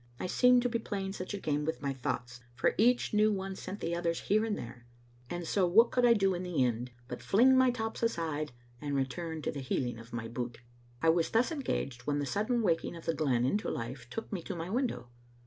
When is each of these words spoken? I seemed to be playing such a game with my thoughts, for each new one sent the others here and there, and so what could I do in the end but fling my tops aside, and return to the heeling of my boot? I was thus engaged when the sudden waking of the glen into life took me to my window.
I 0.19 0.25
seemed 0.25 0.63
to 0.63 0.69
be 0.69 0.79
playing 0.79 1.13
such 1.13 1.35
a 1.35 1.39
game 1.39 1.63
with 1.63 1.83
my 1.83 1.93
thoughts, 1.93 2.39
for 2.55 2.73
each 2.79 3.13
new 3.13 3.31
one 3.31 3.55
sent 3.55 3.81
the 3.81 3.93
others 3.95 4.21
here 4.21 4.43
and 4.43 4.57
there, 4.57 4.87
and 5.29 5.45
so 5.45 5.67
what 5.67 5.91
could 5.91 6.07
I 6.07 6.13
do 6.13 6.33
in 6.33 6.41
the 6.41 6.63
end 6.65 6.89
but 7.07 7.21
fling 7.21 7.55
my 7.55 7.69
tops 7.69 8.01
aside, 8.01 8.51
and 8.81 8.95
return 8.95 9.43
to 9.43 9.51
the 9.51 9.59
heeling 9.59 9.99
of 9.99 10.11
my 10.11 10.27
boot? 10.27 10.57
I 11.03 11.09
was 11.09 11.29
thus 11.29 11.51
engaged 11.51 12.07
when 12.07 12.17
the 12.17 12.25
sudden 12.25 12.63
waking 12.63 12.95
of 12.95 13.05
the 13.05 13.13
glen 13.13 13.45
into 13.45 13.69
life 13.69 14.09
took 14.09 14.33
me 14.33 14.41
to 14.41 14.55
my 14.55 14.71
window. 14.71 15.07